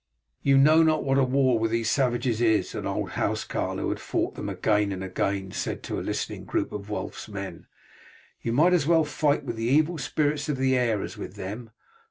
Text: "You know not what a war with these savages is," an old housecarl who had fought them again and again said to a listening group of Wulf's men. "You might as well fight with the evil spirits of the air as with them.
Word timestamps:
"You 0.41 0.57
know 0.57 0.81
not 0.81 1.03
what 1.03 1.19
a 1.19 1.23
war 1.23 1.59
with 1.59 1.69
these 1.69 1.91
savages 1.91 2.41
is," 2.41 2.73
an 2.73 2.87
old 2.87 3.11
housecarl 3.11 3.77
who 3.77 3.89
had 3.89 3.99
fought 3.99 4.33
them 4.33 4.49
again 4.49 4.91
and 4.91 5.03
again 5.03 5.51
said 5.51 5.83
to 5.83 5.99
a 5.99 6.01
listening 6.01 6.43
group 6.43 6.71
of 6.71 6.89
Wulf's 6.89 7.29
men. 7.29 7.67
"You 8.41 8.51
might 8.51 8.73
as 8.73 8.87
well 8.87 9.03
fight 9.03 9.43
with 9.43 9.57
the 9.57 9.65
evil 9.65 9.99
spirits 9.99 10.49
of 10.49 10.57
the 10.57 10.75
air 10.75 11.03
as 11.03 11.19
with 11.19 11.35
them. 11.35 11.69